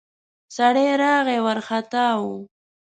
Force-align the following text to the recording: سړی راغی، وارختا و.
سړی 0.55 0.87
راغی، 1.01 1.39
وارختا 1.45 2.05
و. 2.19 2.21